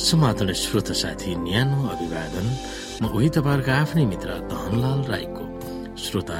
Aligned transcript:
समाधान 0.00 0.52
श्रोत 0.56 0.92
साथी 0.96 1.34
न्यानो 1.36 1.78
अभिवादन। 1.92 2.46
म 3.02 3.12
उही 3.12 3.28
तपाईँहरूको 3.36 3.70
आफ्नै 3.70 4.04
मित्र 4.08 4.28
धनलाल 4.48 5.00
राईको। 5.12 5.44
श्रोता 6.00 6.36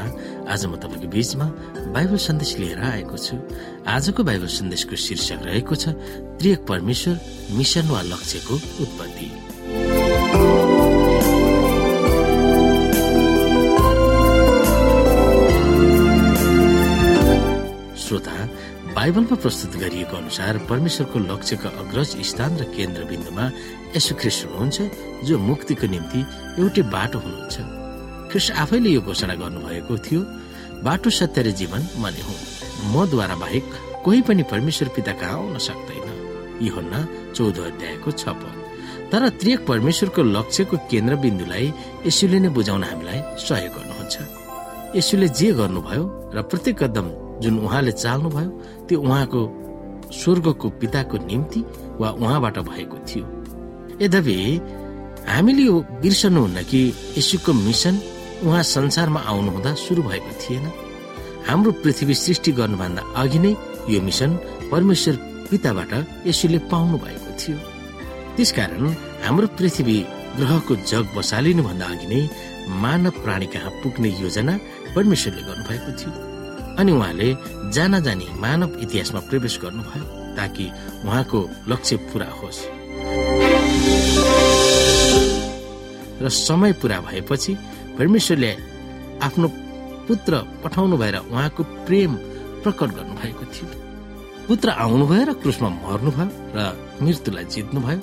आज 0.49 0.65
म 0.65 0.81
तपाईँको 0.81 1.09
बीचमा 1.13 1.47
बाइबल 1.93 2.17
सन्देश 2.17 2.57
लिएर 2.57 2.81
आएको 2.81 3.17
छु। 3.17 3.37
आजको 3.85 4.21
बाइबल 4.25 4.49
सन्देशको 4.49 4.97
शीर्षक 4.97 5.41
रहेको 5.45 5.75
छ 5.77 5.93
त्रियक 6.41 6.61
परमेश्वर 6.65 7.15
मिसन 7.53 7.87
वा 7.93 8.01
लक्ष्यको 8.03 8.55
उत्पत्ति। 8.81 9.29
बाइबलमा 19.01 19.37
प्रस्तुत 19.41 19.77
गरिएको 19.81 20.17
अनुसार 20.17 20.57
परमेश्वरको 20.69 21.19
लक्ष्यको 21.25 21.69
अग्रज 21.83 22.11
स्थान 22.31 22.57
र 22.61 22.65
केन्द्रबिन्दुमा 22.77 23.45
यसो 23.97 24.13
ख्रिस्ट 24.21 24.41
हुनुहुन्छ 24.45 24.79
जो 25.25 25.39
मुक्तिको 25.41 25.87
निम्ति 25.89 26.21
एउटै 26.61 26.83
बाटो 26.95 27.19
हुनुहुन्छ। 27.25 27.57
ख्रिस्ट 28.29 28.51
आफैले 28.63 28.91
यो 28.93 29.01
घोषणा 29.01 29.35
गर्नुभएको 29.41 29.95
थियो 30.05 30.21
बाटो 30.85 31.11
सत्य 31.19 31.41
र 31.41 31.49
जीवन 31.61 31.81
मने 31.97 32.23
हुन् 32.29 32.45
मद्वारा 32.93 33.37
बाहेक 33.41 33.65
कोही 34.05 34.21
पनि 34.29 34.43
परमेश्वर 34.53 34.89
पिता 34.93 35.13
कहाँ 35.17 35.39
आउन 35.41 35.57
सक्दैन। 35.69 36.09
योहन्ना 36.69 37.01
चौध 37.33 37.57
अध्यायको 37.73 38.11
छ 38.21 38.37
पद। 38.37 38.55
तर 39.09 39.23
त्रियक 39.41 39.61
परमेश्वरको 39.65 40.23
लक्ष्यको 40.37 40.77
केन्द्रबिन्दुलाई 40.93 41.67
यसुले 42.05 42.39
नै 42.45 42.53
बुझाउन 42.53 42.85
हामीलाई 42.85 43.21
सहयोग 43.49 43.73
गर्नुहुन्छ। 43.81 44.15
यसुले 45.01 45.29
जे 45.41 45.49
गर्नुभयो 45.57 46.05
र 46.37 46.39
प्रत्येक 46.53 46.77
कदम 46.85 47.07
जुन 47.43 47.59
उहाँले 47.59 47.93
चाल्नुभयो 47.93 48.51
त्यो 48.89 49.01
उहाँको 49.01 49.41
स्वर्गको 50.21 50.69
पिताको 50.81 51.17
निम्ति 51.27 51.61
वा 52.01 52.09
उहाँबाट 52.21 52.59
भएको 52.69 52.97
थियो। 53.09 53.25
यद्यपि 54.03 54.37
हामीले 55.29 55.63
यो 55.63 55.77
बिर्सनुहुन्न 56.03 56.63
कि 56.71 56.81
यसुको 57.19 57.53
मिसन 57.53 57.95
उहाँ 58.45 58.63
संसारमा 58.75 59.21
आउनुहुँदा 59.31 59.75
सुरु 59.85 60.03
भएको 60.03 60.33
थिएन। 60.43 60.65
हाम्रो 61.49 61.73
पृथ्वी 61.83 62.15
सृष्टि 62.15 62.53
गर्नुभन्दा 62.53 63.03
अघि 63.23 63.39
नै 63.39 63.53
यो 63.91 64.01
मिसन 64.01 64.31
परमेश्वर 64.73 65.15
पिताबाट 65.51 65.93
यसुले 66.27 66.59
पाउनु 66.71 66.97
भएको 67.05 67.31
थियो। 67.41 67.59
त्यसकारण 68.37 68.85
हाम्रो 69.25 69.47
पृथ्वी 69.59 69.97
ग्रहको 70.39 70.75
जग 70.91 71.05
बसालिनु 71.17 71.63
भन्दा 71.63 71.87
अघि 71.93 72.07
नै 72.13 72.21
मानव 72.83 73.15
प्राणी 73.25 73.47
कहाँ 73.53 73.71
पुग्ने 73.83 74.09
योजना 74.23 74.55
परमेश्वरले 74.95 75.43
गर्नुभएको 75.49 75.93
थियो। 76.01 76.13
अनि 76.79 76.93
उहाँले 76.93 77.29
जान 77.75 78.01
जानी 78.03 78.27
मानव 78.41 78.79
इतिहासमा 78.83 79.21
प्रवेश 79.29 79.59
गर्नुभयो 79.63 80.05
ताकि 80.37 80.65
उहाँको 81.05 81.39
लक्ष्य 81.69 81.97
पूरा 82.11 82.29
होस्। 82.39 82.61
र 86.23 86.29
समय 86.29 86.73
पूरा 86.81 87.01
भएपछि 87.01 87.53
परमेश्वरले 87.99 88.53
आफ्नो 89.23 89.49
पुत्र 90.09 90.33
पठाउनु 90.65 90.97
भएर 90.97 91.17
उहाँको 91.17 91.63
प्रेम 91.87 92.15
प्रकट 92.63 92.91
गर्नुभएको 92.97 93.45
थियो। 93.55 93.69
पुत्र 94.49 94.69
आउनुभयो 94.85 95.25
र 95.25 95.33
क्रुसमा 95.43 95.69
मर्नुभयो 95.69 96.27
र 96.57 96.59
मृत्युलाई 97.03 97.45
जित्नुभयो 97.45 98.01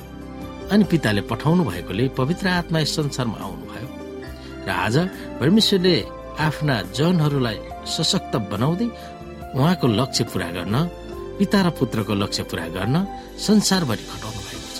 अनि 0.72 0.84
पिताले 0.92 1.22
पठाउनु 1.32 1.64
भएकोले 1.64 2.08
पवित्र 2.18 2.48
आत्मा 2.48 2.80
यस 2.80 2.96
संसारमा 2.96 3.38
आउनुभयो। 3.46 3.88
र 4.68 4.70
आज 4.70 4.96
परमेश्वरले 5.40 5.96
आफ्ना 6.40 6.76
जनहरूलाई 6.98 7.58
सशक्त 7.90 8.34
बनाउँदै 8.52 8.88
उहाँको 9.58 9.88
लक्ष्य 10.00 10.24
पूरा 10.32 10.50
गर्न 10.58 10.76
पिता 11.40 11.60
र 11.66 11.70
पुत्रको 11.80 12.14
लक्ष्य 12.14 12.44
पूरा 12.50 12.68
गर्न 12.78 12.96
संसारभरि 13.48 14.04
खटाउनु 14.12 14.42
भएको 14.48 14.70
छ। 14.78 14.80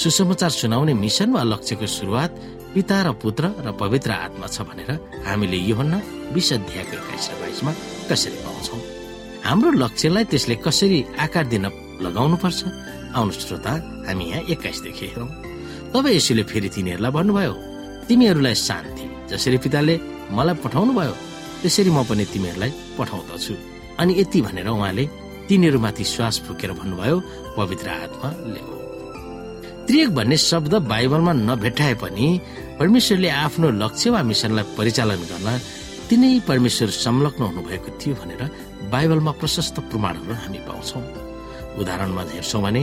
सुसमाचार 0.00 0.50
सुनाउने 0.50 0.94
मिसन 0.94 1.30
वा 1.36 1.42
लक्ष्यको 1.52 1.86
सुरुवात 1.86 2.30
पिता 2.74 2.96
र 3.04 3.12
पुत्र 3.22 3.44
र 3.66 3.72
पवित्र 3.80 4.10
आत्मा 4.26 4.46
छ 4.48 4.64
भनेर 4.68 4.90
हामीले 5.28 5.58
योभन्ना 5.70 5.98
बिस 6.34 6.52
अध्यायको 6.52 6.94
एक्काइस 6.96 7.26
र 7.30 7.34
बाइसमा 7.40 7.72
कसरी 8.10 8.38
पाउँछौ? 8.44 8.76
हाम्रो 9.44 9.70
लक्ष्यलाई 9.82 10.24
त्यसले 10.32 10.54
कसरी 10.66 10.98
आकार 11.24 11.44
दिन 11.52 11.64
लगाउनु 12.04 12.36
पर्छ 12.42 12.60
आउनु 13.16 13.32
श्रोता 13.32 13.72
हामी 14.08 14.24
यहाँ 14.30 14.42
एक्काइसदेखि 14.52 15.06
हेरौँ। 15.12 15.30
तब 15.92 16.06
यसुले 16.16 16.42
फेरि 16.50 16.68
तिनीहरूलाई 16.74 17.12
भन्नुभयो 17.16 17.52
तिमीहरूलाई 18.08 18.54
शान्ति 18.68 19.04
जसरी 19.30 19.58
पिताले 19.64 19.94
मलाई 20.32 20.54
पठाउनु 20.64 20.92
भयो। 20.98 21.14
त्यसरी 21.62 21.90
म 21.90 22.02
पनि 22.08 22.24
तिमीहरूलाई 22.32 22.70
पठाउँदछु। 22.98 23.54
अनि 24.00 24.12
यति 24.20 24.38
भनेर 24.46 24.68
उहाँले 24.68 25.04
तिनीहरूमाथि 25.48 26.04
श्वास 26.04 26.34
फुकेर 26.46 26.70
भन्नुभयो 26.78 27.16
पवित्र 27.56 27.88
आत्मा 28.04 28.28
ल्याऊ। 28.52 28.74
त्रियक 29.86 30.10
भन्ने 30.18 30.36
शब्द 30.36 30.74
बाइबलमा 30.90 31.32
नभेटाए 31.48 31.94
पनि 32.02 32.26
परमेश्वरले 32.78 33.28
आफ्नो 33.46 33.66
लक्ष्य 33.82 34.10
वा 34.10 34.20
मिसनलाई 34.30 34.64
परिचालन 34.76 35.20
गर्न 35.30 35.48
तिनै 36.08 36.30
परमेश्वर 36.48 36.88
संलग्न 37.04 37.42
हुनुभएको 37.50 37.90
थियो 38.00 38.14
भनेर 38.20 38.42
बाइबलमा 38.92 39.32
प्रशस्त 39.40 39.76
प्रमाणहरू 39.90 40.34
हामी 40.42 40.60
पाउँछौ। 40.66 41.00
उदाहरणमा 41.80 42.22
हेर्छौँ 42.34 42.62
भने 42.62 42.82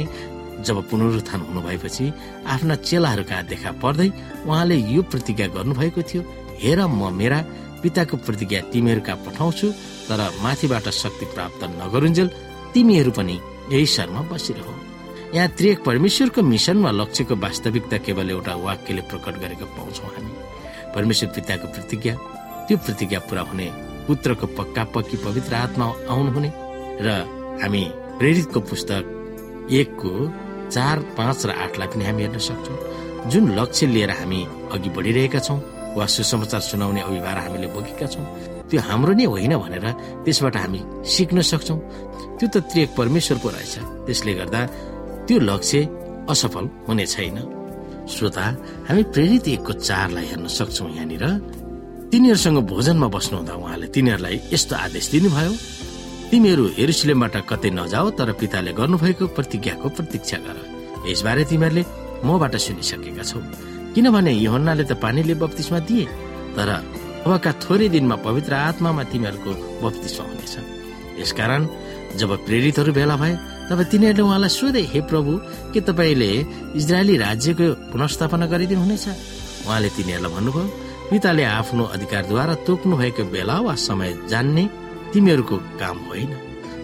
जब 0.66 0.78
पुनरुत्थान 0.90 1.40
हुनु 1.48 1.62
भएपछि 1.68 2.06
आफ्ना 2.48 2.76
चेलाहरूका 2.88 3.42
देखा 3.52 3.72
पर्दै 3.84 4.10
उहाँले 4.48 4.76
यो 4.96 5.02
प्रतिज्ञा 5.12 5.48
गर्नुभएको 5.56 6.02
थियो 6.10 6.22
हेर 6.62 6.80
म 6.88 7.12
मेरा 7.14 7.40
पिताको 7.82 8.18
प्रतिज्ञा 8.26 8.62
तिमीहरूका 8.72 9.14
पठाउँछु 9.26 9.68
तर 10.08 10.20
माथिबाट 10.44 10.88
शक्ति 10.94 11.26
प्राप्त 11.34 11.64
नगरुन्जेल 11.80 12.28
तिमीहरू 12.74 13.12
पनि 13.12 13.36
यही 13.72 13.86
शरमा 13.86 14.22
बसिरह। 14.32 14.68
यहाँ 15.36 15.50
त्रियक 15.58 15.84
परमेश्वरको 15.84 16.42
मिसन 16.44 16.78
वा 16.84 16.92
लक्ष्यको 16.92 17.36
वास्तविकता 17.44 17.98
केवल 18.06 18.30
एउटा 18.30 18.54
वाक्यले 18.66 19.02
प्रकट 19.10 19.36
गरेको 19.44 19.66
पाउँछौ 19.78 20.08
हामी। 20.16 20.32
परमेश्वर 20.96 21.30
पिताको 21.36 21.68
प्रतिज्ञा 21.76 22.14
त्यो 22.68 22.78
प्रतिज्ञा 22.78 23.20
पूरा 23.28 23.42
हुने 23.50 23.68
पुत्रको 24.08 24.48
पक्का 24.58 24.84
पक्की 24.94 25.18
पवित्र 25.26 25.54
आत्मा 25.56 25.86
आउनुहुने 26.14 26.52
र 27.02 27.10
हामी 27.62 27.84
प्रेरितको 28.20 28.60
पुस्तक 28.70 29.04
एकको 29.72 30.12
चार 30.70 31.00
पाँच 31.18 31.46
र 31.46 31.50
आठलाई 31.64 31.88
पनि 31.88 32.06
हामी 32.06 32.22
हेर्न 32.24 32.38
सक्छौँ। 32.40 33.30
जुन 33.32 33.52
लक्ष्य 33.60 33.88
लिएर 33.88 34.12
हामी 34.12 34.42
अघि 34.74 34.90
बढिरहेका 34.96 35.40
छौँ 35.40 35.60
वा 35.98 36.06
सुसमाचार 36.06 36.62
सुनाउने 36.62 37.02
अभिभार 37.02 37.38
हामीले 37.38 37.68
बोकेका 37.74 38.08
छौँ। 38.14 38.26
त्यो 38.70 38.80
हाम्रो 38.82 39.14
नै 39.14 39.26
होइन 39.26 39.54
भनेर 39.64 39.86
त्यसबाट 40.26 40.56
हामी 40.58 40.80
सिक्न 41.06 41.42
सक्छौँ। 41.42 41.80
त्यो 42.38 42.48
त 42.50 42.56
त्रियक 42.70 42.90
परमेश्वरको 42.98 43.48
रहेछ 43.50 43.76
त्यसले 44.06 44.34
गर्दा 44.40 44.62
त्यो 45.28 45.38
लक्ष्य 45.50 45.80
असफल 46.32 46.66
हुने 46.88 47.06
छैन। 47.06 47.38
श्रोता 48.10 48.46
हामी 48.88 49.04
प्रेरित 49.14 49.48
एकको 49.48 49.74
चारलाई 49.88 50.26
हेर्न 50.32 50.48
सक्छौँ 50.48 50.90
यहाँनिर। 50.98 51.26
तिनीहरूसँग 52.12 52.60
भोजनमा 52.70 53.08
बस्नुहुँदा 53.16 53.54
उहाँले 53.54 53.88
तिनीहरूलाई 53.96 54.36
यस्तो 54.54 54.74
आदेश 54.76 55.06
दिनुभयो 55.14 55.54
तिमीहरू 56.30 56.64
हेरुसलेमबाट 56.78 57.36
कतै 57.50 57.70
नजाओ 57.78 58.10
तर 58.18 58.30
पिताले 58.42 58.72
गर्नुभएको 58.74 59.26
प्रतिज्ञाको 59.38 59.88
प्रतीक्षा 59.98 60.38
गर। 60.46 60.58
यसबारे 61.10 61.44
तिमीहरूले 61.46 61.84
मबाट 62.26 62.54
सुनिसकेका 62.66 63.24
छौ। 63.24 63.40
किनभने 63.96 64.32
योहन्नाले 64.46 64.84
त 64.84 64.94
पानीले 65.04 65.34
बत्तिसमा 65.42 65.80
दिए 65.90 66.06
तर 66.56 66.70
अबका 67.26 67.52
थोरै 67.64 67.88
दिनमा 67.94 68.16
पवित्र 68.26 68.54
आत्मामा 68.70 69.04
तिमीहरूको 69.12 69.52
बत्तिसमा 69.84 70.24
हुनेछ। 70.28 70.56
यसकारण 71.22 71.62
जब 72.20 72.32
प्रेरितहरू 72.46 72.92
भेला 72.94 73.16
भए 73.22 73.34
तब 73.70 73.80
तिनीहरूले 73.92 74.24
उहाँलाई 74.24 74.52
सोधे 74.58 74.82
हे 74.94 75.00
प्रभु 75.10 75.32
के 75.74 75.80
तपाईँले 75.88 76.32
इजरायली 76.80 77.16
राज्यको 77.26 77.68
पुनस्थापना 77.92 78.46
गरिदिनुहुनेछ? 78.54 79.06
उहाँले 79.68 79.90
तिनीहरूलाई 79.96 80.32
भन्नुभयो 80.36 80.66
पिताले 81.10 81.44
आफ्नो 81.60 81.84
अधिकारद्वारा 81.96 82.56
तोक्नु 82.68 82.96
भएको 82.98 83.24
बेला 83.34 83.58
वा 83.66 83.74
समय 83.88 84.12
जान्ने 84.32 84.64
तिमीहरूको 85.14 85.58
काम 85.80 85.98
होइन। 86.10 86.32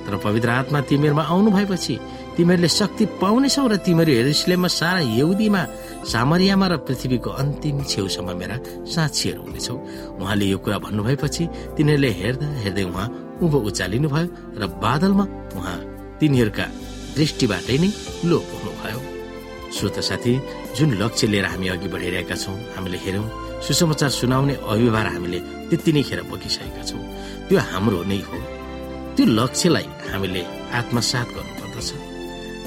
तर 0.05 0.13
पवित्र 0.25 0.49
आत्मा 0.49 0.79
तिमीहरूमा 0.89 1.23
आउनु 1.23 1.49
भएपछि 1.51 1.93
तिमीहरूले 2.39 2.67
शक्ति 2.71 3.05
पाउनेछौ 3.19 3.67
र 3.67 3.75
तिमीहरू 3.83 4.11
हेरिसलेमा 4.15 4.67
सारा 4.71 5.01
यहुदीमा 5.19 5.61
सामरियामा 6.07 6.67
र 6.71 6.75
पृथ्वीको 6.87 7.29
अन्तिम 7.35 7.83
छेउसम्म 7.83 8.29
मेरा 8.39 8.55
साक्षीहरू 8.87 9.41
हुनेछौ। 9.43 9.75
उहाँले 10.23 10.45
यो 10.47 10.57
कुरा 10.63 10.77
भन्नुभएपछि 10.87 11.43
तिनीहरूले 11.75 12.11
हेर्दा 12.19 12.47
हेर्दै 12.63 12.83
उहाँ 12.87 13.07
उँभो 13.43 13.57
उचालिनु 13.69 14.07
भयो 14.07 14.27
र 14.55 14.63
बादलमा 14.79 15.25
उहाँ 15.59 15.77
तिनीहरूका 16.19 16.65
दृष्टिबाटै 17.19 17.77
नै 17.83 17.89
लोप 18.31 18.47
हुनुभयो। 18.55 18.99
श्रोत 19.75 19.97
साथी 19.99 20.33
जुन 20.79 20.89
लक्ष्य 20.95 21.27
लिएर 21.27 21.45
हामी 21.51 21.67
अघि 21.75 21.87
बढिरहेका 21.91 22.35
छौँ 22.39 22.55
हामीले 22.75 22.97
हेरौँ 23.03 23.27
सुसमाचार 23.67 24.11
सुनाउने 24.15 24.53
अभिभार 24.63 25.07
हामीले 25.13 25.39
त्यति 25.69 25.91
नै 25.91 26.01
खेर 26.07 26.23
बोकिसकेका 26.31 26.83
छौँ। 26.87 27.03
त्यो 27.51 27.59
हाम्रो 27.71 27.99
नै 28.07 28.19
हो। 28.27 28.37
त्यो 29.15 29.25
लक्ष्यलाई 29.27 29.87
हामीले 30.07 30.41
आत्मसात 30.79 31.27
गर्नुपर्दछ। 31.35 31.89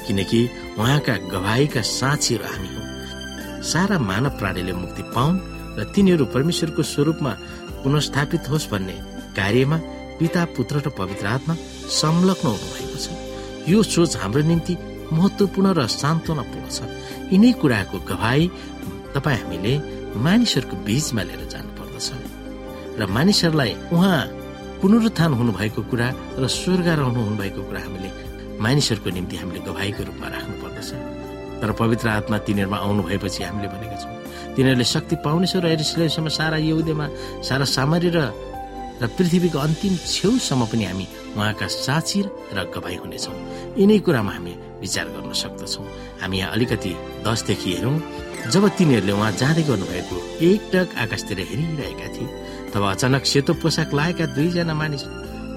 किनकि 0.07 0.41
उहाँका 0.79 1.15
गवाईका 1.33 1.83
साक्षीहरू 1.99 2.45
हामी 2.45 2.69
हौ। 2.75 2.83
सारा 3.63 3.99
मानव 3.99 4.39
प्राणीले 4.39 4.73
मुक्ति 4.73 5.03
पाउन् 5.15 5.43
र 5.79 5.85
तिनीहरू 5.95 6.25
परमेश्वरको 6.35 6.83
स्वरूपमा 6.83 7.33
पुनस्थापित 7.83 8.49
होस् 8.51 8.71
भन्ने 8.73 8.97
कार्यमा 9.39 9.77
पिता 10.19 10.43
पुत्र 10.57 10.83
र 10.87 10.89
पवित्र 10.99 11.27
आत्मा 11.27 11.55
संलग्न 12.01 12.47
हुनु 12.49 12.69
भएको 12.75 12.99
छ। 12.99 13.07
यो 13.71 13.83
सोच 13.83 14.17
हाम्रो 14.23 14.43
निम्ति 14.51 14.75
महत्वपूर्ण 15.13 15.69
र 15.79 15.87
सान्त्वनापूर्ण 15.87 16.69
छ। 16.69 16.79
यिनै 17.33 17.53
कुराको 17.63 17.99
गवाई 18.11 18.43
तपाईँ 19.15 19.41
हामीले 19.41 19.73
मानिसहरूको 20.19 20.77
बीचमा 20.87 21.23
लिएर 21.23 21.43
जानुपर्दछ। 21.53 22.09
र 22.99 23.07
मानिसहरूलाई 23.07 23.73
उहाँ 23.95 24.21
पुनरुत्थान 24.83 25.33
हुनुभएको 25.39 25.83
कुरा 25.91 26.09
र 26.43 26.43
स्वर्ग 26.51 26.87
रहनु 26.99 27.21
हुनुभएको 27.23 27.61
कुरा 27.69 27.81
हामीले 27.87 28.11
मानिसहरूको 28.61 29.11
निम्ति 29.17 29.37
हामीले 29.41 29.61
गवाईको 29.69 30.03
रूपमा 30.09 30.29
राख्नु 30.35 30.55
पर्दछ 30.63 30.91
तर 31.61 31.71
पवित्र 31.81 32.09
आत्मा 32.19 32.37
तिनीहरूमा 32.47 32.79
आउनु 32.85 33.03
भएपछि 33.09 33.43
हामीले 33.43 33.69
भनेका 33.73 33.97
छौँ 34.03 34.15
तिनीहरूले 34.57 34.87
शक्ति 34.95 35.17
पाउनेछ 35.25 35.53
र 35.65 35.67
एरिसलेसम्म 35.77 36.29
सारा 36.39 36.57
यहुदेमा 36.69 37.07
सारा 37.49 37.65
सामरी 37.77 38.11
र 38.17 38.19
र 39.03 39.07
पृथ्वीको 39.19 39.59
अन्तिम 39.59 39.95
छेउसम्म 40.07 40.63
पनि 40.71 40.85
हामी 40.85 41.07
उहाँका 41.35 41.67
साक्षी 41.67 42.21
र 42.55 42.59
गवाई 42.75 42.97
हुनेछौँ। 43.03 43.35
यिनै 43.81 43.99
कुरामा 44.07 44.33
हामी 44.37 44.53
विचार 44.83 45.07
गर्न 45.15 45.33
सक्दछौँ। 45.33 45.87
हामी 46.23 46.37
यहाँ 46.39 46.53
अलिकति 46.55 46.93
दसदेखि 47.27 47.71
हेरौँ 47.73 47.97
जब 48.53 48.65
तिनीहरूले 48.79 49.13
उहाँ 49.13 49.33
जाँदै 49.43 49.63
गर्नुभएको 49.71 50.17
एकटक 50.47 50.89
आकाशतिर 51.03 51.39
हेरिरहेका 51.51 52.09
थिए 52.15 52.29
तब 52.71 52.83
अचानक 52.95 53.25
सेतो 53.33 53.53
पोसाक 53.63 53.91
लगाएका 53.95 54.27
दुईजना 54.37 54.75
मानिस 54.75 55.03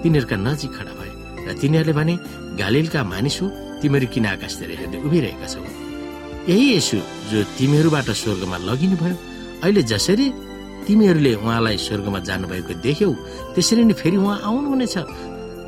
तिनीहरूका 0.02 0.38
नजिक 0.48 0.72
खडा 0.78 0.94
भए 0.98 1.12
र 1.46 1.54
तिनीहरूले 1.62 1.94
भने 1.94 2.16
गालिलका 2.60 3.02
मानिस 3.04 3.36
हो 3.42 3.48
तिमीहरू 3.82 4.08
किन 4.14 4.26
आकाशतिर 4.26 4.70
हेर्दै 4.80 4.98
उभिरहेका 5.08 5.48
छौ? 5.54 5.62
यही 6.50 6.66
यसु 6.78 6.98
जो 7.32 7.38
तिमीहरूबाट 7.58 8.10
स्वर्गमा 8.22 8.58
लगिनु 8.70 8.96
भयो 9.02 9.16
अहिले 9.64 9.82
जसरी 9.92 10.28
तिमीहरूले 10.88 11.32
उहाँलाई 11.42 11.78
स्वर्गमा 11.86 12.20
जानुभएको 12.30 12.74
देख्यौ 12.86 13.12
त्यसरी 13.54 13.84
नै 13.90 13.94
फेरि 14.02 14.18
उहाँ 14.18 14.38
आउनुहुनेछ। 14.48 14.96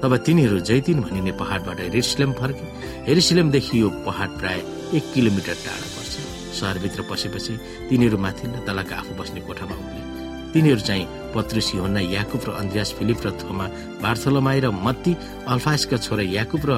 तब 0.01 0.12
तिनीहरू 0.25 0.57
जैतिन 0.69 0.98
भनिने 1.01 1.31
पहाडबाट 1.42 1.80
हेरिसलेम 1.81 2.31
फर्के। 2.39 2.66
हेरिसलेमदेखि 3.07 3.75
यो 3.81 3.89
पहाड 4.06 4.30
प्राय 4.39 4.60
एक 4.98 5.04
किलोमिटर 5.13 5.56
टाढा 5.66 5.88
पर्छ। 5.95 6.13
सहरभित्र 6.57 7.01
पसेपछि 7.10 7.54
तिनीहरू 7.89 8.18
माथिल्लो 8.25 8.60
तलका 8.68 8.95
आफू 8.95 9.13
बस्ने 9.19 9.42
कोठामा 9.48 9.75
उभिए। 9.75 10.04
तिनीहरू 10.57 10.81
चाहिँ 10.81 11.06
पत्रुसी 11.38 11.77
होन्ना 11.77 12.01
याकुब 12.18 12.42
र 12.48 12.50
अन्ध्यास 12.57 12.89
फिलिप 12.98 13.19
र 13.25 13.30
थोमा 13.38 13.65
बार्थोलोमाई 14.01 14.59
र 14.65 14.68
मत्ती 14.74 15.13
अल्फासका 15.45 15.98
छोरा 16.01 16.24
याकुब 16.33 16.63
र 16.65 16.71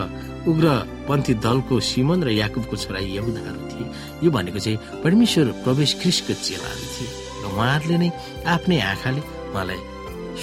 उग्र 0.52 0.68
पन्थी 1.08 1.34
दलको 1.40 1.80
सिमन 1.80 2.20
र 2.28 2.30
याकुबको 2.44 2.76
छोरा 2.76 3.00
यहुदाहरू 3.00 3.62
थिए। 3.72 3.88
यो 4.20 4.30
भनेको 4.36 4.60
चाहिँ 4.60 5.00
परमेश्वर 5.00 5.46
प्रवेश 5.64 5.92
ख्रिसको 6.02 6.34
चेलाहरू 6.44 6.88
थिए 6.92 7.10
र 7.40 7.46
उहाँहरूले 7.56 7.98
नै 8.04 8.10
आफ्नै 8.52 8.80
आँखाले 8.92 9.22
उहाँलाई 9.56 9.80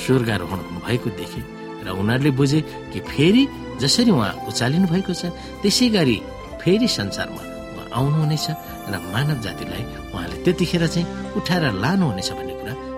स्वर्गारोहण 0.00 0.60
हुनुभएको 0.68 1.08
देखे 1.20 1.40
र 1.84 1.88
उनीहरूले 1.92 2.30
बुझे 2.40 2.60
कि 2.92 3.00
फेरि 3.04 3.42
जसरी 3.84 4.10
उहाँ 4.16 4.32
उचालिनु 4.48 4.86
भएको 4.88 5.12
छ 5.12 5.28
त्यसै 5.60 5.88
गरी 5.92 6.16
फेरि 6.64 6.88
संसारमा 6.88 7.42
उहाँ 7.76 7.86
आउनुहुनेछ 8.00 8.46
र 8.88 8.94
मानव 9.12 9.38
जातिलाई 9.44 9.84
उहाँले 10.08 10.36
त्यतिखेर 10.44 10.86
चाहिँ 10.88 11.06
उठाएर 11.36 11.64
लानुहुनेछ 11.84 12.30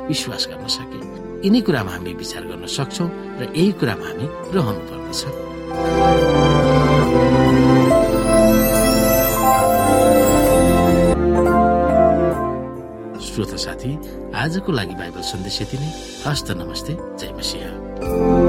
विश्वास 0.09 0.49
गर्न 0.51 0.67
सके। 0.67 1.01
यिनै 1.47 1.61
कुरामा 1.61 1.93
हामी 1.93 2.13
विचार 2.15 2.43
गर्न 2.51 2.67
सक्छौँ 2.67 3.09
र 3.39 3.53
यही 3.57 3.73
कुरामा 3.81 4.07
हामी 4.09 4.27
रहनु 4.55 4.81
पर्दछ 4.89 5.21
श्रोता 13.29 13.57
साथी 13.57 13.93
आजको 14.35 14.71
लागि 14.73 14.95
बाइबल 14.95 15.23
सन्देश 15.23 15.61
यति 15.63 15.77
नै। 15.79 15.91
हस्त 16.27 16.51
नमस्ते। 16.51 16.93
जय 17.21 17.33
मसिंह। 17.39 18.48